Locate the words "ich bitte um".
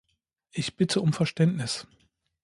0.49-1.13